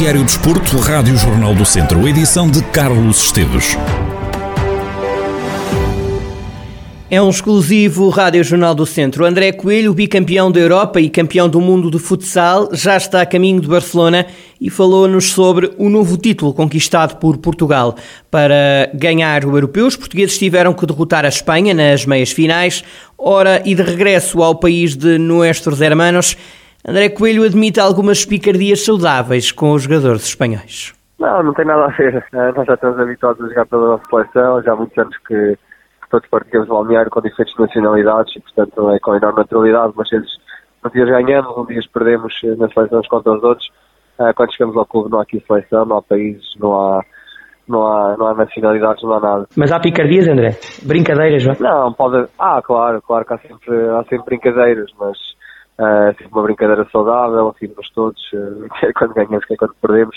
Noticiário 0.00 0.24
Desporto, 0.24 0.78
Rádio 0.78 1.14
Jornal 1.18 1.54
do 1.54 1.66
Centro, 1.66 2.08
edição 2.08 2.50
de 2.50 2.62
Carlos 2.62 3.22
Esteves. 3.22 3.76
É 7.10 7.20
um 7.20 7.28
exclusivo 7.28 8.08
Rádio 8.08 8.42
Jornal 8.42 8.74
do 8.74 8.86
Centro. 8.86 9.26
André 9.26 9.52
Coelho, 9.52 9.92
bicampeão 9.92 10.50
da 10.50 10.58
Europa 10.58 11.02
e 11.02 11.10
campeão 11.10 11.50
do 11.50 11.60
mundo 11.60 11.90
de 11.90 11.98
futsal, 11.98 12.70
já 12.72 12.96
está 12.96 13.20
a 13.20 13.26
caminho 13.26 13.60
de 13.60 13.68
Barcelona 13.68 14.26
e 14.58 14.70
falou-nos 14.70 15.32
sobre 15.32 15.70
o 15.76 15.90
novo 15.90 16.16
título 16.16 16.54
conquistado 16.54 17.16
por 17.16 17.36
Portugal. 17.36 17.94
Para 18.30 18.90
ganhar 18.94 19.44
o 19.44 19.54
europeu, 19.54 19.86
os 19.86 19.96
portugueses 19.96 20.38
tiveram 20.38 20.72
que 20.72 20.86
derrotar 20.86 21.26
a 21.26 21.28
Espanha 21.28 21.74
nas 21.74 22.06
meias 22.06 22.30
finais. 22.30 22.82
Ora, 23.18 23.60
e 23.66 23.74
de 23.74 23.82
regresso 23.82 24.42
ao 24.42 24.54
país 24.54 24.96
de 24.96 25.18
nuestros 25.18 25.82
hermanos, 25.82 26.38
André 26.86 27.10
Coelho 27.10 27.44
admite 27.44 27.78
algumas 27.78 28.24
picardias 28.24 28.84
saudáveis 28.84 29.52
com 29.52 29.72
os 29.72 29.82
jogadores 29.82 30.24
espanhóis. 30.24 30.94
Não, 31.18 31.42
não 31.42 31.52
tem 31.52 31.66
nada 31.66 31.84
a 31.84 31.88
ver. 31.88 32.24
Eh, 32.32 32.52
nós 32.56 32.66
já 32.66 32.74
estamos 32.74 32.98
habituados 32.98 33.44
a 33.44 33.48
jogar 33.48 33.66
pela 33.66 33.88
nossa 33.88 34.04
seleção, 34.08 34.62
já 34.62 34.72
há 34.72 34.76
muitos 34.76 34.96
anos 34.96 35.16
que 35.28 35.58
todos 36.10 36.26
partilhamos 36.30 36.70
o 36.70 36.72
balneário 36.72 37.10
com 37.10 37.20
diferentes 37.20 37.54
nacionalidades 37.58 38.34
e, 38.34 38.40
portanto, 38.40 38.90
é 38.90 38.98
com 38.98 39.14
enorme 39.14 39.38
naturalidade. 39.40 39.92
Mas 39.94 40.08
vezes, 40.08 40.30
um 40.82 40.88
dia 40.88 41.04
ganhamos, 41.04 41.56
um 41.58 41.66
dia 41.66 41.80
perdemos 41.92 42.34
eh, 42.44 42.56
nas 42.56 42.72
seleções 42.72 43.06
contra 43.08 43.32
os 43.32 43.42
outros. 43.42 43.68
Uh, 44.18 44.34
quando 44.34 44.52
chegamos 44.52 44.76
ao 44.76 44.86
clube, 44.86 45.10
não 45.10 45.18
há 45.18 45.22
aqui 45.22 45.42
seleção, 45.46 45.84
não 45.84 45.98
há 45.98 46.02
países, 46.02 46.44
não 46.58 46.72
há, 46.78 47.02
não 47.68 47.86
há, 47.86 48.16
não 48.16 48.26
há 48.26 48.34
nacionalidades, 48.34 49.02
não 49.02 49.12
há 49.12 49.20
nada. 49.20 49.48
Mas 49.56 49.72
há 49.72 49.78
picardias, 49.80 50.28
André? 50.28 50.58
Brincadeiras, 50.82 51.44
não? 51.44 51.54
Não, 51.58 51.92
pode. 51.92 52.26
Ah, 52.38 52.60
claro, 52.62 53.00
claro 53.02 53.24
que 53.24 53.34
há 53.34 53.38
sempre, 53.38 53.88
há 53.90 54.04
sempre 54.04 54.24
brincadeiras, 54.26 54.90
mas 54.98 55.16
uh, 55.80 56.14
sempre 56.16 56.32
uma 56.32 56.42
brincadeira 56.42 56.86
saudável, 56.92 57.54
rimos 57.60 57.90
todos, 57.94 58.20
uh, 58.34 58.68
quer 58.78 58.92
quando 58.92 59.14
ganhamos, 59.14 59.44
quer 59.46 59.56
quando 59.56 59.74
perdemos. 59.80 60.16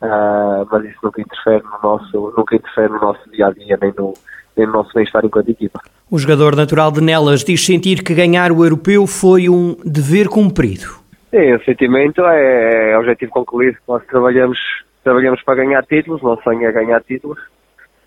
Uh, 0.00 0.62
mas 0.70 0.84
isso 0.84 0.98
nunca 1.02 1.20
interfere 1.20 1.64
no 1.64 1.78
nosso, 1.82 2.34
nunca 2.36 2.54
interfere 2.54 2.92
no 2.92 3.00
nosso 3.00 3.30
dia 3.30 3.46
a 3.46 3.50
dia, 3.50 3.76
nem 3.80 3.92
no, 3.96 4.14
no 4.56 4.72
nosso 4.72 4.94
bem-estar 4.94 5.24
enquanto 5.24 5.48
equipa. 5.48 5.80
O 6.10 6.18
jogador 6.18 6.54
natural 6.54 6.92
de 6.92 7.00
Nelas 7.00 7.42
diz 7.42 7.64
sentir 7.64 8.04
que 8.04 8.14
ganhar 8.14 8.52
o 8.52 8.64
europeu 8.64 9.06
foi 9.06 9.48
um 9.48 9.76
dever 9.84 10.28
cumprido. 10.28 11.08
Sim, 11.30 11.52
o 11.52 11.64
sentimento 11.64 12.24
é, 12.24 12.92
é 12.92 12.98
objetivo 12.98 13.32
concluído. 13.32 13.76
Nós 13.86 14.02
trabalhamos, 14.06 14.58
trabalhamos 15.04 15.42
para 15.42 15.56
ganhar 15.56 15.84
títulos, 15.84 16.22
nosso 16.22 16.42
sonho 16.42 16.66
é 16.66 16.72
ganhar 16.72 17.02
títulos. 17.02 17.38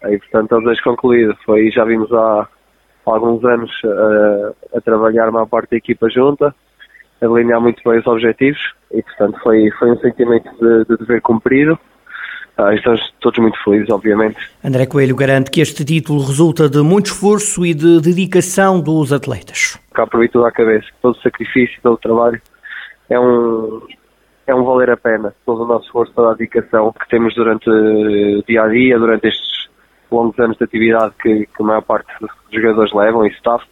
E, 0.07 0.17
portanto, 0.17 0.55
é 0.55 0.57
o 0.57 0.61
desejo 0.61 0.83
concluído. 0.83 1.37
Foi, 1.45 1.69
já 1.69 1.85
vimos 1.85 2.11
há, 2.11 2.47
há 3.05 3.11
alguns 3.11 3.43
anos 3.45 3.71
a, 4.75 4.81
trabalhar 4.81 5.29
uma 5.29 5.45
parte 5.45 5.71
da 5.71 5.77
equipa 5.77 6.09
junta, 6.09 6.55
alinhar 7.21 7.61
muito 7.61 7.81
bem 7.87 7.99
os 7.99 8.07
objetivos 8.07 8.73
e, 8.91 9.01
portanto, 9.01 9.39
foi, 9.43 9.69
foi 9.77 9.91
um 9.91 9.97
sentimento 9.99 10.49
de, 10.59 10.85
de 10.85 10.97
dever 10.97 11.21
cumprido 11.21 11.79
ah, 12.57 12.75
estamos 12.75 13.01
todos 13.19 13.39
muito 13.39 13.57
felizes, 13.63 13.89
obviamente. 13.89 14.37
André 14.63 14.85
Coelho 14.85 15.15
garante 15.15 15.49
que 15.49 15.61
este 15.61 15.83
título 15.83 16.23
resulta 16.23 16.69
de 16.69 16.81
muito 16.81 17.07
esforço 17.07 17.65
e 17.65 17.73
de 17.73 17.99
dedicação 18.01 18.79
dos 18.79 19.11
atletas. 19.11 19.79
Cá 19.93 20.05
por 20.05 20.27
tudo 20.29 20.45
à 20.45 20.51
cabeça, 20.51 20.87
todo 21.01 21.15
o 21.17 21.21
sacrifício, 21.21 21.79
todo 21.81 21.93
o 21.93 21.97
trabalho 21.97 22.41
é 23.09 23.19
um, 23.19 23.81
é 24.45 24.53
um 24.53 24.63
valer 24.63 24.91
a 24.91 24.97
pena. 24.97 25.33
Todo 25.45 25.63
o 25.63 25.67
nosso 25.67 25.85
esforço, 25.85 26.13
toda 26.13 26.31
a 26.31 26.33
dedicação 26.35 26.93
que 26.93 27.09
temos 27.09 27.33
durante 27.33 27.69
o 27.69 28.43
dia 28.47 28.63
a 28.63 28.67
dia, 28.67 28.99
durante 28.99 29.27
estes 29.27 29.69
longos 30.11 30.37
anos 30.37 30.57
de 30.57 30.63
atividade 30.63 31.13
que, 31.21 31.45
que 31.47 31.61
a 31.61 31.63
maior 31.63 31.81
parte 31.81 32.11
dos 32.19 32.31
jogadores 32.51 32.93
levam 32.93 33.25
e 33.25 33.29
staff 33.29 33.65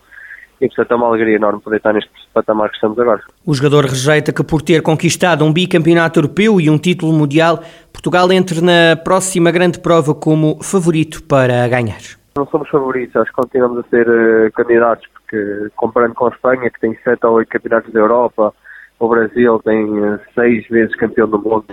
e 0.61 0.67
portanto 0.67 0.91
é 0.91 0.95
uma 0.95 1.07
alegria 1.07 1.35
enorme 1.35 1.61
poder 1.61 1.77
estar 1.77 1.93
neste 1.93 2.11
patamar 2.33 2.69
que 2.69 2.75
estamos 2.75 2.99
agora. 2.99 3.21
O 3.45 3.53
jogador 3.53 3.85
rejeita 3.85 4.33
que 4.33 4.43
por 4.43 4.61
ter 4.61 4.81
conquistado 4.81 5.45
um 5.45 5.53
bicampeonato 5.53 6.19
europeu 6.19 6.59
e 6.59 6.69
um 6.69 6.77
título 6.77 7.13
mundial, 7.13 7.59
Portugal 7.93 8.31
entre 8.31 8.61
na 8.61 8.95
próxima 8.95 9.51
grande 9.51 9.79
prova 9.79 10.13
como 10.13 10.61
favorito 10.61 11.23
para 11.23 11.67
ganhar. 11.67 12.01
Não 12.35 12.45
somos 12.47 12.69
favoritos, 12.69 13.15
acho 13.15 13.29
que 13.31 13.41
continuamos 13.41 13.79
a 13.79 13.89
ser 13.89 14.07
uh, 14.07 14.51
candidatos, 14.53 15.05
porque 15.13 15.69
comparando 15.75 16.15
com 16.15 16.27
a 16.27 16.29
Espanha, 16.29 16.69
que 16.69 16.79
tem 16.79 16.97
sete 17.03 17.25
ou 17.25 17.33
oito 17.33 17.49
campeonatos 17.49 17.91
da 17.91 17.99
Europa, 17.99 18.53
o 18.99 19.09
Brasil 19.09 19.59
tem 19.65 19.85
uh, 19.85 20.19
seis 20.35 20.67
vezes 20.69 20.95
campeão 20.95 21.27
do 21.27 21.39
mundo, 21.39 21.65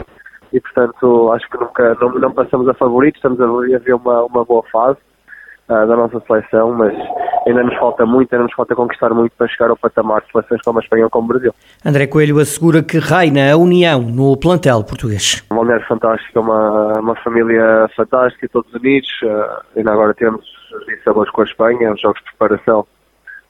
e 0.53 0.61
portanto 0.61 1.31
acho 1.33 1.49
que 1.49 1.59
nunca 1.59 1.97
não, 2.01 2.15
não 2.15 2.33
passamos 2.33 2.69
a 2.69 2.75
favoritos, 2.75 3.19
estamos 3.19 3.41
a 3.41 3.79
ver 3.79 3.95
uma, 3.95 4.25
uma 4.25 4.45
boa 4.45 4.65
fase 4.73 4.99
uh, 5.69 5.87
da 5.87 5.97
nossa 5.97 6.21
seleção, 6.27 6.73
mas 6.73 6.95
ainda 7.47 7.63
nos 7.63 7.77
falta 7.77 8.05
muito, 8.05 8.33
ainda 8.33 8.45
nos 8.45 8.55
falta 8.55 8.75
conquistar 8.75 9.11
muito 9.11 9.33
para 9.37 9.49
chegar 9.49 9.71
ao 9.71 9.77
patamar 9.77 10.23
de 10.23 10.33
seleções 10.33 10.63
como 10.63 10.79
a 10.79 10.83
Espanha 10.83 11.05
ou 11.05 11.11
como 11.11 11.27
o 11.27 11.29
Brasil. 11.29 11.55
André 11.85 12.07
Coelho 12.07 12.39
assegura 12.39 12.83
que 12.83 12.99
reina 12.99 13.53
a 13.53 13.57
união 13.57 14.03
no 14.03 14.37
plantel 14.37 14.83
português. 14.85 15.45
Uma 15.51 15.65
mulher 15.65 15.87
fantástica, 15.87 16.41
uma, 16.41 16.99
uma 16.99 17.17
família 17.17 17.89
fantástica, 17.97 18.49
todos 18.49 18.73
unidos. 18.75 19.09
Uh, 19.23 19.79
ainda 19.79 19.93
agora 19.93 20.15
temos 20.15 20.45
os 20.45 21.05
sabores 21.05 21.31
com 21.31 21.43
a 21.43 21.45
Espanha, 21.45 21.93
os 21.93 22.01
jogos 22.01 22.21
de 22.21 22.37
preparação 22.37 22.87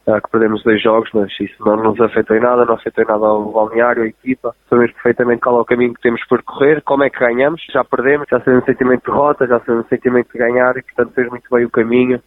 que 0.06 0.30
perdemos 0.30 0.62
dois 0.62 0.80
jogos, 0.80 1.10
mas 1.12 1.32
isso 1.40 1.54
não 1.64 1.76
nos 1.76 2.00
afetou 2.00 2.36
em 2.36 2.40
nada, 2.40 2.64
não 2.64 2.74
afetou 2.74 3.02
em 3.02 3.08
nada 3.08 3.26
ao 3.26 3.50
balneário, 3.50 4.04
a 4.04 4.06
equipa. 4.06 4.54
Sabemos 4.70 4.92
perfeitamente 4.92 5.40
qual 5.40 5.58
é 5.58 5.60
o 5.60 5.64
caminho 5.64 5.94
que 5.94 6.00
temos 6.00 6.24
por 6.28 6.42
correr, 6.44 6.80
como 6.82 7.02
é 7.02 7.10
que 7.10 7.18
ganhamos, 7.18 7.60
já 7.72 7.82
perdemos, 7.82 8.26
já 8.30 8.38
sabemos 8.38 8.62
o 8.62 8.66
sentimento 8.66 9.00
de 9.00 9.10
derrota, 9.10 9.46
já 9.48 9.58
sabemos 9.60 9.86
o 9.86 9.88
sentimento 9.88 10.28
de 10.32 10.38
ganhar 10.38 10.76
e, 10.76 10.82
portanto, 10.82 11.12
fez 11.12 11.28
muito 11.28 11.44
bem 11.50 11.64
o 11.64 11.70
caminho. 11.70 12.20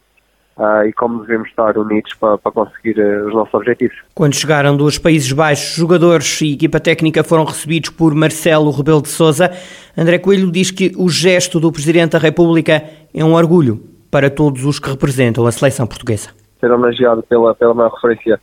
Uh, 0.58 0.84
e 0.86 0.92
como 0.92 1.22
devemos 1.22 1.48
estar 1.48 1.78
unidos 1.78 2.14
para, 2.16 2.38
para 2.38 2.52
conseguir 2.52 3.00
uh, 3.00 3.28
os 3.28 3.34
nossos 3.34 3.54
objetivos. 3.54 3.96
Quando 4.14 4.36
chegaram 4.36 4.76
dos 4.76 4.98
Países 4.98 5.32
Baixos, 5.32 5.74
jogadores 5.74 6.42
e 6.42 6.52
equipa 6.52 6.82
técnica 6.82 7.24
foram 7.24 7.46
recebidos 7.46 7.92
por 7.92 8.14
Marcelo 8.14 8.70
Rebelo 8.70 9.02
de 9.02 9.08
Sousa. 9.08 9.50
André 9.98 10.20
Coelho 10.20 10.52
diz 10.52 10.70
que 10.70 10.92
o 10.98 11.08
gesto 11.08 11.62
do 11.62 11.72
Presidente 11.72 12.12
da 12.12 12.20
República 12.20 12.84
é 13.14 13.24
um 13.24 13.36
orgulho 13.36 13.82
para 14.12 14.30
todos 14.30 14.66
os 14.66 14.80
que 14.80 14.90
representam 14.90 15.48
a 15.48 15.52
seleção 15.54 15.88
portuguesa 15.88 16.39
ser 16.60 16.72
homenageado 16.72 17.24
pela, 17.24 17.56
pela 17.56 17.74
maior 17.74 17.92
referência 17.94 18.40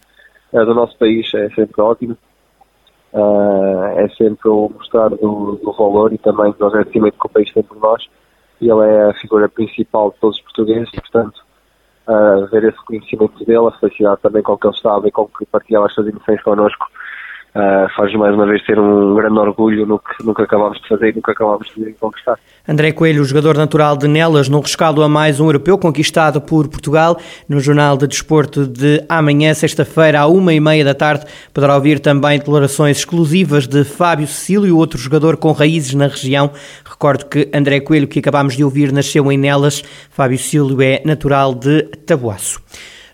uh, 0.53 0.65
do 0.65 0.75
nosso 0.75 0.97
país 0.99 1.33
é 1.35 1.49
sempre 1.51 1.81
ótimo. 1.81 2.17
Uh, 3.13 3.85
é 3.97 4.09
sempre 4.11 4.49
o 4.49 4.69
mostrar 4.69 5.09
do, 5.09 5.59
do, 5.63 5.73
valor 5.73 6.13
e 6.13 6.19
também 6.19 6.53
do 6.53 6.67
agradecimento 6.67 7.19
que 7.19 7.27
o 7.27 7.31
país 7.31 7.53
tem 7.53 7.63
por 7.63 7.79
nós. 7.79 8.05
E 8.61 8.71
ele 8.71 8.85
é 8.85 9.11
a 9.11 9.15
figura 9.15 9.49
principal 9.49 10.11
de 10.11 10.19
todos 10.19 10.37
os 10.37 10.43
portugueses, 10.43 10.91
portanto, 10.91 11.41
uh, 12.09 12.47
ver 12.51 12.65
esse 12.65 12.79
reconhecimento 12.79 13.45
dele, 13.45 13.67
a 13.67 13.79
felicidade 13.79 14.21
também 14.23 14.43
com 14.43 14.57
que 14.57 14.67
ele 14.67 14.75
estava 14.75 15.09
e 15.09 15.11
com 15.11 15.27
que 15.27 15.47
partilhava 15.47 15.87
as 15.87 15.95
suas 15.95 16.09
emoções 16.09 16.43
connosco, 16.43 16.87
uh, 17.57 17.89
faz 17.97 18.13
mais 18.15 18.35
uma 18.35 18.47
vez 18.47 18.63
ter 18.65 18.79
um 18.79 19.15
grande 19.15 19.39
orgulho 19.39 19.87
no 19.87 19.99
que, 19.99 20.35
que 20.35 20.43
acabámos 20.43 20.81
de 20.81 20.89
fazer 20.89 21.09
e 21.09 21.23
que 21.23 21.31
acabámos 21.31 21.67
de 21.77 21.93
conquistar. 21.95 22.39
André 22.69 22.93
Coelho, 22.93 23.25
jogador 23.25 23.57
natural 23.57 23.97
de 23.97 24.07
Nelas, 24.07 24.49
no 24.49 24.61
rescaldo 24.61 25.03
a 25.03 25.09
mais 25.09 25.41
um 25.41 25.47
europeu 25.47 25.79
conquistado 25.79 26.41
por 26.41 26.69
Portugal, 26.69 27.17
no 27.49 27.61
Jornal 27.61 27.97
de 27.97 28.07
Desporto 28.07 28.67
de 28.67 29.03
amanhã, 29.09 29.55
sexta-feira, 29.55 30.21
à 30.21 30.27
uma 30.27 30.53
e 30.53 30.61
meia 30.61 30.85
da 30.85 30.95
tarde, 30.95 31.25
poderá 31.55 31.75
ouvir 31.75 32.01
também 32.01 32.39
declarações 32.39 32.99
exclusivas 32.99 33.67
de 33.67 33.85
Fábio 33.85 34.27
Cecílio, 34.27 34.77
outro 34.77 34.99
jogador 34.99 35.37
com 35.37 35.53
raízes 35.53 35.95
na 35.95 36.09
região. 36.09 36.51
Recordo 36.85 37.27
que 37.27 37.49
André 37.55 37.81
Coelho, 37.81 38.09
que 38.09 38.19
acabámos 38.19 38.57
de 38.57 38.65
ouvir, 38.65 38.93
nasceu 38.93 39.31
em 39.31 39.39
Nelas. 39.39 39.83
Fábio 40.11 40.39
Cecílio 40.39 40.83
é 40.83 41.01
natural 41.05 41.55
de 41.55 41.83
Tabuaço. 42.07 42.61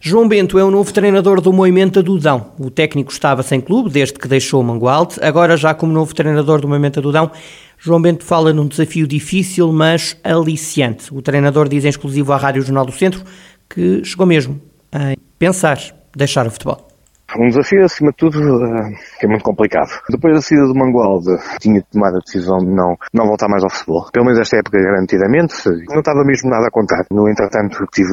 João 0.04 0.26
Bento 0.26 0.58
é 0.58 0.64
o 0.64 0.70
novo 0.70 0.92
treinador 0.92 1.40
do 1.40 1.52
Moimenta 1.52 2.02
do 2.02 2.18
Dão. 2.18 2.54
O 2.58 2.72
técnico 2.72 3.12
estava 3.12 3.40
sem 3.40 3.60
clube 3.60 3.88
desde 3.88 4.18
que 4.18 4.26
deixou 4.26 4.60
o 4.60 4.64
Mangualde, 4.64 5.14
agora 5.22 5.56
já 5.56 5.72
como 5.74 5.92
novo 5.92 6.12
treinador 6.12 6.60
do 6.60 6.66
Moimenta 6.66 7.00
do 7.00 7.12
Dão. 7.12 7.30
João 7.78 8.02
Bento 8.02 8.24
fala 8.24 8.52
num 8.52 8.66
desafio 8.66 9.06
difícil, 9.06 9.72
mas 9.72 10.16
aliciante. 10.24 11.14
O 11.14 11.22
treinador 11.22 11.68
diz 11.68 11.84
em 11.84 11.88
exclusivo 11.88 12.32
à 12.32 12.36
Rádio 12.36 12.62
Jornal 12.62 12.84
do 12.84 12.91
Centro 12.91 13.22
que 13.70 14.04
chegou 14.04 14.27
mesmo 14.27 14.60
a 14.91 15.15
pensar 15.38 15.78
deixar 16.16 16.48
o 16.48 16.50
futebol. 16.50 16.91
Um 17.38 17.48
desafio, 17.48 17.84
acima 17.84 18.10
de 18.10 18.16
tudo, 18.16 18.38
eh, 18.38 18.92
que 19.18 19.26
é 19.26 19.28
muito 19.28 19.44
complicado. 19.44 19.90
Depois 20.10 20.34
da 20.34 20.40
saída 20.40 20.66
do 20.66 20.74
Mangualde, 20.74 21.36
tinha 21.60 21.82
tomado 21.90 22.16
a 22.16 22.20
decisão 22.20 22.58
de 22.58 22.66
não, 22.66 22.96
não 23.12 23.26
voltar 23.26 23.48
mais 23.48 23.64
ao 23.64 23.70
futebol. 23.70 24.08
Pelo 24.12 24.26
menos 24.26 24.40
esta 24.40 24.58
época, 24.58 24.78
garantidamente. 24.78 25.54
Não 25.88 26.00
estava 26.00 26.24
mesmo 26.24 26.50
nada 26.50 26.66
a 26.66 26.70
contar. 26.70 27.04
No 27.10 27.28
entretanto, 27.28 27.86
tive 27.92 28.12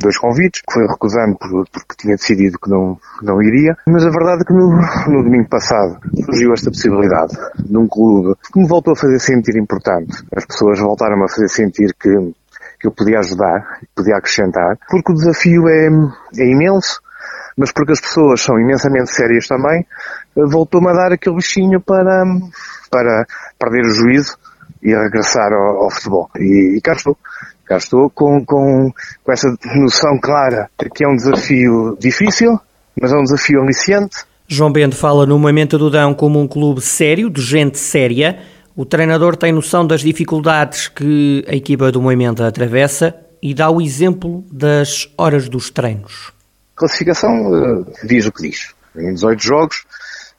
dois 0.00 0.18
convites, 0.18 0.62
que 0.62 0.72
foi 0.72 0.86
recusando 0.86 1.36
porque 1.38 1.96
tinha 1.98 2.16
decidido 2.16 2.58
que 2.58 2.70
não, 2.70 2.98
não 3.22 3.42
iria. 3.42 3.76
Mas 3.88 4.06
a 4.06 4.10
verdade 4.10 4.42
é 4.42 4.44
que 4.44 4.54
no, 4.54 4.70
no 5.12 5.22
domingo 5.22 5.48
passado 5.48 5.98
surgiu 6.24 6.52
esta 6.52 6.70
possibilidade 6.70 7.36
de 7.58 7.76
um 7.76 7.86
clube 7.86 8.34
que 8.52 8.60
me 8.60 8.68
voltou 8.68 8.92
a 8.92 8.96
fazer 8.96 9.18
sentir 9.18 9.56
importante. 9.56 10.24
As 10.34 10.46
pessoas 10.46 10.80
voltaram 10.80 11.22
a 11.22 11.28
fazer 11.28 11.48
sentir 11.48 11.94
que 12.00 12.34
que 12.78 12.86
eu 12.86 12.92
podia 12.92 13.18
ajudar, 13.18 13.80
podia 13.94 14.16
acrescentar, 14.16 14.78
porque 14.90 15.12
o 15.12 15.14
desafio 15.14 15.66
é, 15.68 15.88
é 16.38 16.46
imenso, 16.46 17.00
mas 17.56 17.72
porque 17.72 17.92
as 17.92 18.00
pessoas 18.00 18.40
são 18.40 18.58
imensamente 18.58 19.10
sérias 19.10 19.46
também, 19.46 19.86
voltou-me 20.34 20.90
a 20.90 20.92
dar 20.92 21.12
aquele 21.12 21.36
bichinho 21.36 21.80
para, 21.80 22.24
para 22.90 23.26
perder 23.58 23.86
o 23.86 23.94
juízo 23.94 24.36
e 24.82 24.94
regressar 24.94 25.52
ao, 25.52 25.84
ao 25.84 25.90
futebol. 25.90 26.30
E, 26.36 26.76
e, 26.76 26.80
cá 26.80 26.92
estou. 26.92 27.16
Cá 27.64 27.78
estou 27.78 28.08
com, 28.10 28.44
com, 28.44 28.92
com 29.24 29.32
essa 29.32 29.48
noção 29.74 30.20
clara 30.20 30.70
de 30.78 30.88
que 30.88 31.04
é 31.04 31.08
um 31.08 31.16
desafio 31.16 31.96
difícil, 31.98 32.60
mas 33.00 33.12
é 33.12 33.16
um 33.16 33.24
desafio 33.24 33.60
aliciante. 33.60 34.18
João 34.46 34.70
Bento 34.70 34.94
fala 34.94 35.26
no 35.26 35.36
Momento 35.36 35.76
do 35.76 35.90
Dão 35.90 36.14
como 36.14 36.40
um 36.40 36.46
clube 36.46 36.80
sério, 36.80 37.28
de 37.28 37.42
gente 37.42 37.76
séria, 37.76 38.38
O 38.76 38.84
treinador 38.84 39.36
tem 39.36 39.52
noção 39.52 39.86
das 39.86 40.02
dificuldades 40.02 40.86
que 40.86 41.42
a 41.48 41.56
equipa 41.56 41.90
do 41.90 42.02
Moimenta 42.02 42.46
atravessa 42.46 43.16
e 43.42 43.54
dá 43.54 43.70
o 43.70 43.80
exemplo 43.80 44.44
das 44.52 45.08
horas 45.16 45.48
dos 45.48 45.70
treinos. 45.70 46.35
Classificação 46.76 47.50
uh, 47.50 47.86
diz 48.04 48.26
o 48.26 48.32
que 48.32 48.42
diz. 48.42 48.74
Em 48.94 49.14
18 49.14 49.42
jogos, 49.42 49.84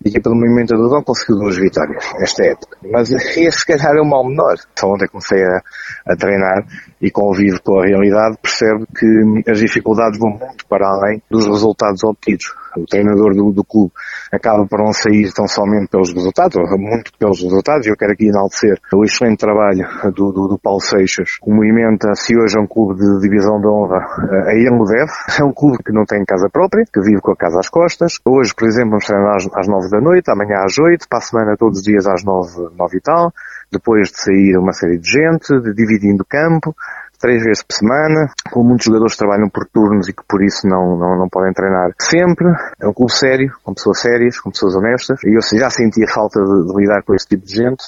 a 0.04 0.08
equipa 0.08 0.30
do 0.30 0.36
Movimento 0.36 0.76
do 0.76 0.90
Dom 0.90 1.02
conseguiu 1.02 1.38
duas 1.38 1.58
vitórias 1.58 2.04
esta 2.20 2.46
época. 2.46 2.78
Mas 2.92 3.10
esse 3.36 3.52
se 3.52 3.66
calhar 3.66 3.96
é 3.96 4.02
o 4.02 4.06
mal 4.06 4.24
menor. 4.24 4.56
Só 4.78 4.88
ontem 4.94 5.08
comecei 5.08 5.44
a, 5.44 5.62
a 6.06 6.16
treinar 6.16 6.66
e 7.02 7.10
convivo 7.10 7.60
com 7.64 7.80
a 7.80 7.86
realidade, 7.86 8.38
percebe 8.42 8.86
que 8.96 9.50
as 9.50 9.60
dificuldades 9.60 10.20
vão 10.20 10.30
muito 10.30 10.66
para 10.68 10.88
além 10.88 11.22
dos 11.30 11.48
resultados 11.48 12.04
obtidos. 12.04 12.54
O 12.78 12.86
treinador 12.86 13.34
do, 13.34 13.52
do 13.52 13.64
clube 13.64 13.92
acaba 14.32 14.66
por 14.66 14.80
não 14.80 14.94
sair 14.94 15.32
tão 15.34 15.48
somente 15.48 15.88
pelos 15.88 16.14
resultados, 16.14 16.56
ou 16.56 16.78
muito 16.78 17.12
pelos 17.18 17.42
resultados, 17.42 17.88
e 17.88 17.90
eu 17.90 17.98
quero 17.98 18.14
aqui 18.14 18.28
enaltecer 18.28 18.80
o 18.94 19.04
excelente 19.04 19.40
trabalho 19.40 19.86
do, 20.14 20.32
do, 20.32 20.48
do 20.48 20.60
Paulo 20.60 20.82
Seixas. 20.82 21.38
O 21.42 21.54
movimento, 21.54 22.08
se 22.16 22.38
hoje 22.38 22.58
é 22.58 22.62
um 22.62 22.68
clube 22.68 23.00
de 23.00 23.20
divisão 23.22 23.60
de 23.60 23.68
honra, 23.68 24.00
a 24.46 24.54
ele 24.54 24.70
o 24.70 24.86
deve. 24.86 25.12
É 25.40 25.44
um 25.44 25.54
clube 25.54 25.78
que 25.84 25.92
não 25.92 26.06
tem 26.06 26.24
casa 26.26 26.50
própria, 26.50 26.86
que 26.86 27.02
vive 27.02 27.22
com 27.22 27.32
a 27.32 27.36
casa 27.36 27.60
às 27.60 27.70
costas. 27.70 28.20
Hoje, 28.26 28.54
por 28.56 28.68
exemplo, 28.68 28.92
vamos 28.92 29.06
treinar 29.06 29.36
às, 29.36 29.48
às 29.56 29.68
nove 29.68 29.90
da 29.90 30.00
noite, 30.00 30.30
amanhã 30.30 30.64
às 30.64 30.78
oito, 30.78 31.08
para 31.08 31.20
a 31.20 31.22
semana 31.22 31.58
todos 31.58 31.80
os 31.80 31.84
dias 31.84 32.08
às 32.08 32.24
nove, 32.24 32.70
nove 32.78 32.98
e 32.98 33.02
tal. 33.02 33.32
Depois 33.72 34.10
de 34.10 34.20
sair 34.20 34.58
uma 34.58 34.72
série 34.72 34.98
de 34.98 35.10
gente, 35.10 35.60
de 35.62 35.74
dividindo 35.74 36.26
campo, 36.26 36.74
três 37.20 37.44
vezes 37.44 37.64
por 37.64 37.74
semana, 37.74 38.30
com 38.52 38.64
muitos 38.64 38.86
jogadores 38.86 39.14
que 39.14 39.20
trabalham 39.20 39.50
por 39.50 39.66
turnos 39.68 40.08
e 40.08 40.14
que 40.14 40.24
por 40.28 40.44
isso 40.44 40.68
não, 40.68 40.98
não, 40.98 41.18
não 41.18 41.30
podem 41.30 41.54
treinar 41.54 41.92
sempre. 42.00 42.48
É 42.80 42.88
um 42.88 42.94
clube 42.94 43.12
sério, 43.12 43.52
com 43.64 43.74
pessoas 43.74 44.00
sérias, 44.00 44.40
com 44.40 44.52
pessoas 44.52 44.76
honestas, 44.76 45.20
e 45.24 45.36
eu 45.36 45.42
já 45.42 45.70
sentia 45.70 46.08
falta 46.08 46.40
de, 46.40 46.68
de 46.68 46.76
lidar 46.76 47.04
com 47.04 47.14
esse 47.14 47.28
tipo 47.28 47.46
de 47.46 47.56
gente. 47.56 47.84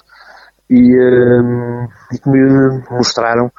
E, 0.69 0.95
um, 0.95 1.87
e 2.11 2.19
que 2.19 2.29
me 2.29 2.83
mostraram 2.91 3.51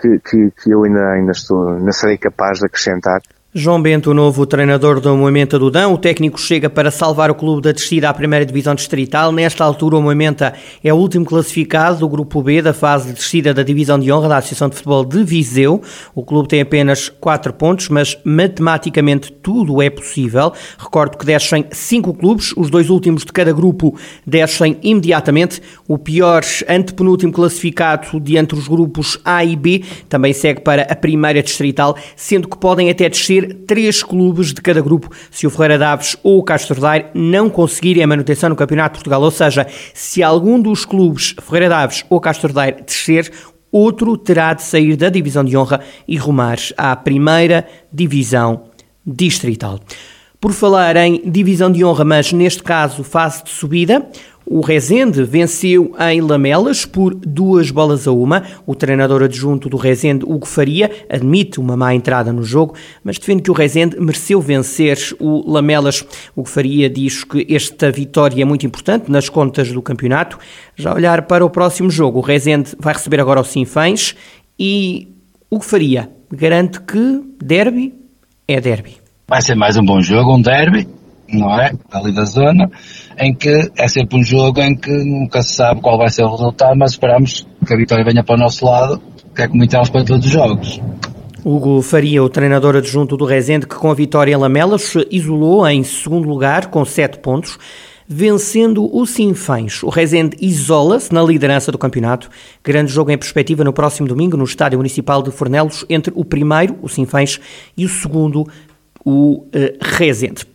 que, 0.00 0.18
que, 0.20 0.50
que 0.50 0.70
eu 0.72 0.84
ainda, 0.84 1.12
ainda 1.12 1.32
estou, 1.32 1.76
ainda 1.76 1.92
serei 1.92 2.18
capaz 2.18 2.58
de 2.58 2.66
acrescentar 2.66 3.20
João 3.54 3.82
Bento, 3.82 4.14
novo 4.14 4.46
treinador 4.46 4.98
do 4.98 5.14
Moimenta 5.14 5.58
do 5.58 5.70
Dão, 5.70 5.92
o 5.92 5.98
técnico 5.98 6.40
chega 6.40 6.70
para 6.70 6.90
salvar 6.90 7.30
o 7.30 7.34
clube 7.34 7.60
da 7.60 7.70
descida 7.70 8.08
à 8.08 8.14
primeira 8.14 8.46
divisão 8.46 8.74
distrital. 8.74 9.30
Nesta 9.30 9.62
altura, 9.62 9.98
o 9.98 10.00
Moimenta 10.00 10.54
é 10.82 10.90
o 10.90 10.96
último 10.96 11.26
classificado 11.26 11.98
do 11.98 12.08
grupo 12.08 12.42
B 12.42 12.62
da 12.62 12.72
fase 12.72 13.08
de 13.08 13.12
descida 13.12 13.52
da 13.52 13.62
divisão 13.62 13.98
de 13.98 14.10
honra 14.10 14.30
da 14.30 14.36
Associação 14.38 14.70
de 14.70 14.76
Futebol 14.76 15.04
de 15.04 15.22
Viseu. 15.22 15.82
O 16.14 16.24
clube 16.24 16.48
tem 16.48 16.62
apenas 16.62 17.10
4 17.10 17.52
pontos, 17.52 17.90
mas 17.90 18.16
matematicamente 18.24 19.30
tudo 19.30 19.82
é 19.82 19.90
possível. 19.90 20.54
Recordo 20.78 21.18
que 21.18 21.26
descem 21.26 21.66
5 21.70 22.14
clubes, 22.14 22.54
os 22.56 22.70
dois 22.70 22.88
últimos 22.88 23.22
de 23.22 23.34
cada 23.34 23.52
grupo 23.52 23.94
descem 24.26 24.78
imediatamente. 24.82 25.60
O 25.86 25.98
pior 25.98 26.42
antepenúltimo 26.66 27.30
classificado 27.30 28.18
de 28.18 28.38
entre 28.38 28.58
os 28.58 28.66
grupos 28.66 29.18
A 29.22 29.44
e 29.44 29.54
B 29.54 29.84
também 30.08 30.32
segue 30.32 30.62
para 30.62 30.84
a 30.84 30.96
primeira 30.96 31.42
distrital, 31.42 31.94
sendo 32.16 32.48
que 32.48 32.56
podem 32.56 32.88
até 32.88 33.10
descer 33.10 33.41
três 33.66 34.02
clubes 34.02 34.52
de 34.52 34.60
cada 34.60 34.80
grupo 34.80 35.08
se 35.30 35.46
o 35.46 35.50
Ferreira 35.50 35.78
Daves 35.78 36.16
ou 36.22 36.38
o 36.38 36.42
Castro 36.42 36.80
Daire 36.80 37.06
não 37.14 37.48
conseguirem 37.48 38.02
a 38.02 38.06
manutenção 38.06 38.50
no 38.50 38.56
Campeonato 38.56 38.94
de 38.94 38.98
Portugal. 38.98 39.22
Ou 39.22 39.30
seja, 39.30 39.66
se 39.94 40.22
algum 40.22 40.60
dos 40.60 40.84
clubes, 40.84 41.34
Ferreira 41.40 41.68
Daves 41.68 42.04
ou 42.08 42.20
Castro 42.20 42.52
Daire, 42.52 42.82
descer, 42.82 43.30
outro 43.70 44.16
terá 44.16 44.52
de 44.54 44.62
sair 44.62 44.96
da 44.96 45.08
divisão 45.08 45.44
de 45.44 45.56
honra 45.56 45.80
e 46.06 46.16
rumar 46.16 46.58
à 46.76 46.94
primeira 46.94 47.66
divisão 47.92 48.64
distrital. 49.04 49.80
Por 50.42 50.52
falar 50.52 50.96
em 50.96 51.22
divisão 51.30 51.70
de 51.70 51.84
honra, 51.84 52.04
mas 52.04 52.32
neste 52.32 52.64
caso 52.64 53.04
fase 53.04 53.44
de 53.44 53.50
subida, 53.50 54.04
o 54.44 54.60
Rezende 54.60 55.22
venceu 55.22 55.94
em 56.10 56.20
Lamelas 56.20 56.84
por 56.84 57.14
duas 57.14 57.70
bolas 57.70 58.08
a 58.08 58.10
uma. 58.10 58.42
O 58.66 58.74
treinador 58.74 59.22
adjunto 59.22 59.68
do 59.68 59.76
Rezende, 59.76 60.24
Hugo 60.24 60.44
Faria, 60.44 60.90
admite 61.08 61.60
uma 61.60 61.76
má 61.76 61.94
entrada 61.94 62.32
no 62.32 62.42
jogo, 62.42 62.74
mas 63.04 63.20
defende 63.20 63.42
que 63.42 63.52
o 63.52 63.54
Rezende 63.54 64.00
mereceu 64.00 64.40
vencer 64.40 64.98
o 65.20 65.48
Lamelas. 65.48 66.04
Hugo 66.34 66.48
Faria 66.48 66.90
diz 66.90 67.22
que 67.22 67.46
esta 67.48 67.92
vitória 67.92 68.42
é 68.42 68.44
muito 68.44 68.66
importante 68.66 69.12
nas 69.12 69.28
contas 69.28 69.70
do 69.70 69.80
campeonato. 69.80 70.40
Já 70.74 70.92
olhar 70.92 71.22
para 71.28 71.44
o 71.44 71.50
próximo 71.50 71.88
jogo, 71.88 72.18
o 72.18 72.22
Rezende 72.22 72.74
vai 72.80 72.94
receber 72.94 73.20
agora 73.20 73.40
o 73.40 73.44
Sinfãs 73.44 74.16
e 74.58 75.06
Hugo 75.48 75.64
Faria 75.64 76.10
garante 76.32 76.80
que 76.80 77.22
derby 77.40 77.94
é 78.48 78.60
derby. 78.60 79.01
Vai 79.26 79.40
ser 79.40 79.54
mais 79.54 79.76
um 79.76 79.84
bom 79.84 80.00
jogo, 80.00 80.34
um 80.34 80.42
derby 80.42 80.86
não 81.32 81.58
é? 81.58 81.72
Ali 81.90 82.12
da 82.12 82.24
zona, 82.24 82.70
em 83.18 83.34
que 83.34 83.70
é 83.76 83.88
sempre 83.88 84.18
um 84.18 84.24
jogo 84.24 84.60
em 84.60 84.74
que 84.76 84.90
nunca 84.90 85.42
se 85.42 85.54
sabe 85.54 85.80
qual 85.80 85.96
vai 85.96 86.10
ser 86.10 86.24
o 86.24 86.30
resultado, 86.30 86.76
mas 86.76 86.92
esperamos 86.92 87.46
que 87.66 87.72
a 87.72 87.76
vitória 87.76 88.04
venha 88.04 88.22
para 88.22 88.34
o 88.34 88.38
nosso 88.38 88.64
lado, 88.64 89.00
que 89.34 89.42
é 89.42 89.48
como 89.48 89.64
estamos 89.64 89.88
para 89.88 90.04
todos 90.04 90.26
os 90.26 90.32
jogos. 90.32 90.80
Hugo 91.44 91.82
Faria, 91.82 92.22
o 92.22 92.28
treinador 92.28 92.76
adjunto 92.76 93.16
do 93.16 93.24
Rezende, 93.24 93.66
que 93.66 93.74
com 93.74 93.90
a 93.90 93.94
vitória 93.94 94.32
em 94.32 94.36
Lamelas 94.36 94.94
isolou 95.10 95.66
em 95.66 95.82
segundo 95.82 96.28
lugar 96.28 96.66
com 96.66 96.84
sete 96.84 97.18
pontos, 97.18 97.58
vencendo 98.06 98.94
o 98.94 99.06
Sinfãs. 99.06 99.82
O 99.82 99.88
Rezende 99.88 100.36
isola-se 100.40 101.12
na 101.12 101.22
liderança 101.22 101.72
do 101.72 101.78
campeonato. 101.78 102.28
Grande 102.62 102.92
jogo 102.92 103.10
em 103.10 103.18
perspectiva 103.18 103.64
no 103.64 103.72
próximo 103.72 104.06
domingo 104.06 104.36
no 104.36 104.44
Estádio 104.44 104.78
Municipal 104.78 105.22
de 105.22 105.32
Fornelos 105.32 105.84
entre 105.88 106.12
o 106.14 106.24
primeiro, 106.24 106.76
o 106.82 106.88
Sinfãs, 106.88 107.40
e 107.76 107.84
o 107.84 107.88
segundo, 107.88 108.46
o 109.04 109.44
uh, 109.44 109.48
Rezende. 109.80 110.46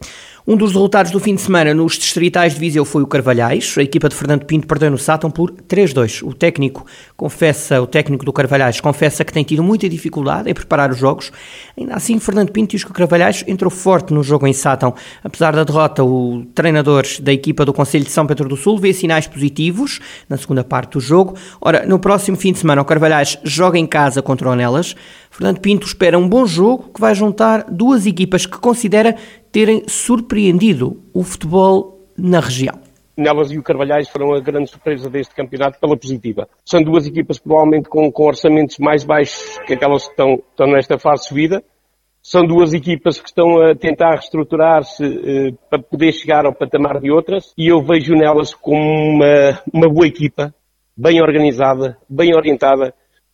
Um 0.50 0.56
dos 0.56 0.72
resultados 0.72 1.12
do 1.12 1.20
fim 1.20 1.36
de 1.36 1.42
semana 1.42 1.74
nos 1.74 1.98
distritais 1.98 2.54
de 2.54 2.60
Viseu 2.62 2.86
foi 2.86 3.04
o 3.04 3.06
Carvalhais. 3.06 3.76
A 3.78 3.84
equipa 3.84 4.08
de 4.08 4.16
Fernando 4.16 4.46
Pinto 4.46 4.66
perdeu 4.66 4.90
no 4.90 4.98
Sátão 4.98 5.30
por 5.30 5.52
3-2. 5.52 6.26
O 6.26 6.34
técnico 6.34 6.86
confessa, 7.18 7.82
o 7.82 7.86
técnico 7.86 8.24
do 8.24 8.32
Carvalhais 8.32 8.80
confessa 8.80 9.26
que 9.26 9.34
tem 9.34 9.44
tido 9.44 9.62
muita 9.62 9.90
dificuldade 9.90 10.50
em 10.50 10.54
preparar 10.54 10.90
os 10.90 10.98
jogos. 10.98 11.34
Ainda 11.78 11.96
assim, 11.96 12.18
Fernando 12.18 12.54
Pinto 12.54 12.72
diz 12.72 12.86
que 12.86 12.92
o 12.92 12.94
Carvalhais 12.94 13.44
entrou 13.46 13.70
forte 13.70 14.14
no 14.14 14.24
jogo 14.24 14.48
em 14.48 14.54
Sátão. 14.54 14.96
Apesar 15.22 15.54
da 15.54 15.66
derrota, 15.66 16.02
o 16.06 16.46
treinador 16.56 17.04
da 17.20 17.34
equipa 17.34 17.66
do 17.66 17.74
Conselho 17.74 18.06
de 18.06 18.12
São 18.12 18.26
Pedro 18.26 18.48
do 18.48 18.56
Sul 18.56 18.78
vê 18.78 18.94
sinais 18.94 19.28
positivos 19.28 20.00
na 20.30 20.38
segunda 20.38 20.64
parte 20.64 20.94
do 20.94 21.02
jogo. 21.02 21.36
Ora, 21.60 21.86
no 21.86 22.00
próximo 22.00 22.38
fim 22.38 22.54
de 22.54 22.60
semana, 22.60 22.82
o 22.82 22.86
Carvalhais 22.86 23.38
joga 23.44 23.78
em 23.78 23.86
casa 23.86 24.22
contra 24.22 24.50
o 24.50 24.56
Nelas. 24.56 24.96
Fernando 25.30 25.60
Pinto 25.60 25.86
espera 25.86 26.18
um 26.18 26.28
bom 26.28 26.46
jogo 26.48 26.90
que 26.94 27.02
vai 27.02 27.14
juntar 27.14 27.66
duas 27.70 28.06
equipas 28.06 28.46
que 28.46 28.58
considera 28.58 29.16
terem 29.52 29.84
surpreendido 29.88 31.02
o 31.14 31.24
futebol 31.24 32.08
na 32.18 32.40
região. 32.40 32.88
Nelas 33.18 33.52
e 33.52 33.58
o 33.58 33.64
Carvalhais 33.64 34.08
foram 34.08 34.36
a 34.36 34.40
grande 34.40 34.70
surpresa 34.70 35.10
deste 35.10 35.34
campeonato 35.34 35.80
pela 35.80 35.98
positiva. 35.98 36.48
São 36.64 36.84
duas 36.84 37.08
equipas 37.08 37.40
provavelmente 37.40 37.90
com, 37.90 38.12
com 38.12 38.24
orçamentos 38.28 38.78
mais 38.78 39.04
baixos 39.04 39.58
que 39.66 39.74
aquelas 39.74 40.04
que 40.06 40.12
estão, 40.12 40.36
estão 40.36 40.68
nesta 40.68 41.00
fase 41.00 41.24
de 41.24 41.30
subida. 41.30 41.64
São 42.22 42.46
duas 42.46 42.74
equipas 42.74 43.20
que 43.20 43.30
estão 43.30 43.60
a 43.60 43.74
tentar 43.74 44.12
reestruturar-se 44.12 45.04
eh, 45.04 45.52
para 45.70 45.82
poder 45.82 46.12
chegar 46.12 46.46
ao 46.46 46.54
patamar 46.54 47.00
de 47.00 47.10
outras 47.10 47.54
e 47.58 47.70
eu 47.70 47.82
vejo 47.82 48.14
nelas 48.14 48.54
como 48.54 48.84
uma, 48.84 49.64
uma 49.74 49.90
boa 49.90 50.06
equipa, 50.06 50.54
bem 50.96 51.22
organizada, 51.22 51.98
bem 52.08 52.36
orientada, 52.36 52.94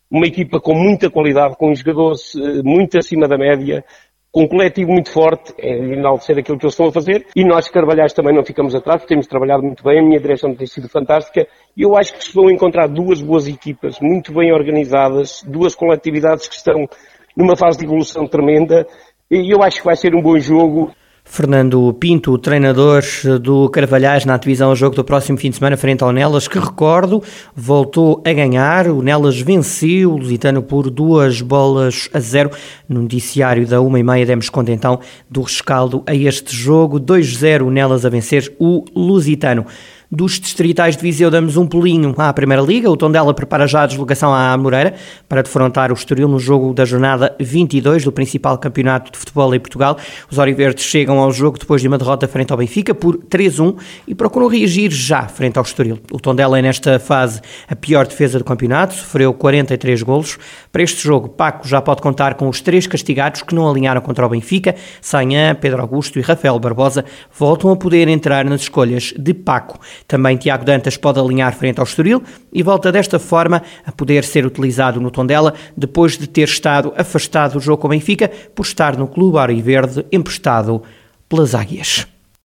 uma 0.09 0.27
equipa 0.27 0.61
com 0.61 0.75
muita 0.75 1.09
qualidade, 1.09 1.57
com 1.57 1.73
jogadores 1.73 2.35
eh, 2.35 2.61
muito 2.63 2.97
acima 2.97 3.27
da 3.27 3.35
média, 3.35 3.83
com 4.33 4.45
um 4.45 4.47
coletivo 4.47 4.91
muito 4.91 5.11
forte, 5.11 5.53
é 5.59 5.77
enaltecer 5.77 6.39
aquilo 6.39 6.57
que 6.57 6.65
eles 6.65 6.73
estão 6.73 6.87
a 6.87 6.91
fazer, 6.91 7.27
e 7.35 7.45
nós, 7.45 7.69
Carvalhais, 7.69 8.13
também 8.13 8.35
não 8.35 8.43
ficamos 8.43 8.73
atrás, 8.73 8.99
porque 8.99 9.13
temos 9.13 9.27
trabalhado 9.27 9.61
muito 9.61 9.83
bem, 9.83 9.99
a 9.99 10.03
minha 10.03 10.19
direção 10.19 10.55
tem 10.55 10.65
sido 10.65 10.89
fantástica, 10.89 11.47
e 11.77 11.83
eu 11.83 11.95
acho 11.95 12.15
que 12.15 12.23
se 12.23 12.33
vão 12.33 12.49
encontrar 12.49 12.87
duas 12.87 13.21
boas 13.21 13.47
equipas, 13.47 13.99
muito 14.01 14.33
bem 14.33 14.51
organizadas, 14.51 15.43
duas 15.47 15.75
coletividades 15.75 16.47
que 16.47 16.55
estão 16.55 16.89
numa 17.37 17.55
fase 17.55 17.77
de 17.77 17.85
evolução 17.85 18.25
tremenda, 18.25 18.87
e 19.29 19.53
eu 19.53 19.61
acho 19.61 19.77
que 19.77 19.85
vai 19.85 19.95
ser 19.95 20.15
um 20.15 20.21
bom 20.21 20.39
jogo. 20.39 20.91
Fernando 21.25 21.91
Pinto, 21.93 22.37
treinador 22.37 23.01
do 23.41 23.69
Carvalhais 23.69 24.25
na 24.25 24.37
divisão 24.37 24.69
ao 24.69 24.75
jogo 24.75 24.95
do 24.95 25.03
próximo 25.03 25.37
fim 25.37 25.49
de 25.49 25.55
semana 25.55 25.77
frente 25.77 26.03
ao 26.03 26.11
Nelas, 26.11 26.47
que 26.47 26.59
recordo, 26.59 27.23
voltou 27.55 28.21
a 28.25 28.33
ganhar. 28.33 28.87
O 28.87 29.01
Nelas 29.01 29.39
venceu 29.39 30.11
o 30.11 30.17
Lusitano 30.17 30.61
por 30.61 30.89
duas 30.89 31.41
bolas 31.41 32.09
a 32.13 32.19
zero. 32.19 32.51
No 32.87 33.01
noticiário 33.01 33.65
da 33.65 33.81
uma 33.81 33.99
e 33.99 34.03
meia 34.03 34.25
demos 34.25 34.49
conta 34.49 34.71
então 34.71 34.99
do 35.29 35.41
rescaldo 35.41 36.03
a 36.05 36.13
este 36.13 36.55
jogo. 36.55 36.99
2-0 36.99 37.61
o 37.67 37.71
Nelas 37.71 38.05
a 38.05 38.09
vencer 38.09 38.53
o 38.59 38.83
Lusitano 38.93 39.65
dos 40.13 40.39
distritais 40.39 40.95
de 40.95 41.01
Viseu 41.01 41.31
damos 41.31 41.57
um 41.57 41.65
pulinho 41.65 42.13
à 42.19 42.31
Primeira 42.31 42.61
Liga. 42.61 42.89
O 42.89 42.95
Tondela 42.95 43.33
prepara 43.33 43.65
já 43.65 43.81
a 43.81 43.87
deslocação 43.87 44.31
à 44.31 44.55
Moreira 44.55 44.93
para 45.27 45.41
defrontar 45.41 45.91
o 45.91 45.95
Estoril 45.95 46.27
no 46.27 46.37
jogo 46.37 46.71
da 46.71 46.85
jornada 46.85 47.35
22 47.39 48.03
do 48.03 48.11
principal 48.11 48.55
campeonato 48.59 49.11
de 49.11 49.17
futebol 49.17 49.53
em 49.55 49.59
Portugal. 49.59 49.97
Os 50.29 50.37
Oriverdes 50.37 50.85
chegam 50.85 51.17
ao 51.17 51.31
jogo 51.31 51.57
depois 51.57 51.81
de 51.81 51.87
uma 51.87 51.97
derrota 51.97 52.27
frente 52.27 52.51
ao 52.51 52.57
Benfica 52.57 52.93
por 52.93 53.17
3-1 53.17 53.75
e 54.07 54.13
procuram 54.13 54.47
reagir 54.47 54.91
já 54.91 55.27
frente 55.27 55.57
ao 55.57 55.63
Estoril. 55.63 55.99
O 56.11 56.19
Tondela 56.19 56.59
é 56.59 56.61
nesta 56.61 56.99
fase 56.99 57.41
a 57.67 57.75
pior 57.75 58.05
defesa 58.05 58.37
do 58.37 58.45
campeonato, 58.45 58.93
sofreu 58.93 59.33
43 59.33 60.03
golos. 60.03 60.37
Para 60.71 60.83
este 60.83 61.01
jogo, 61.01 61.27
Paco 61.27 61.67
já 61.67 61.81
pode 61.81 62.03
contar 62.03 62.35
com 62.35 62.47
os 62.47 62.61
três 62.61 62.85
castigados 62.85 63.41
que 63.41 63.55
não 63.55 63.67
alinharam 63.67 64.01
contra 64.01 64.27
o 64.27 64.29
Benfica. 64.29 64.75
Sanhã, 65.01 65.55
Pedro 65.55 65.81
Augusto 65.81 66.19
e 66.19 66.21
Rafael 66.21 66.59
Barbosa 66.59 67.03
voltam 67.35 67.71
a 67.71 67.75
poder 67.75 68.07
entrar 68.07 68.45
nas 68.45 68.61
escolhas 68.61 69.11
de 69.17 69.33
Paco. 69.33 69.79
Também 70.07 70.37
Tiago 70.37 70.65
Dantas 70.65 70.97
pode 70.97 71.19
alinhar 71.19 71.55
frente 71.55 71.79
ao 71.79 71.85
Estoril 71.85 72.21
e 72.51 72.61
volta 72.61 72.91
desta 72.91 73.19
forma 73.19 73.61
a 73.85 73.91
poder 73.91 74.23
ser 74.23 74.45
utilizado 74.45 74.99
no 74.99 75.11
Tondela 75.11 75.53
depois 75.75 76.17
de 76.17 76.27
ter 76.27 76.47
estado 76.47 76.93
afastado 76.95 77.53
do 77.53 77.59
jogo 77.59 77.81
com 77.81 77.87
o 77.87 77.91
Benfica 77.91 78.29
por 78.53 78.65
estar 78.65 78.97
no 78.97 79.07
clube 79.07 79.61
Verde 79.61 80.05
emprestado 80.11 80.83
pelas 81.27 81.55
Águias. 81.55 82.12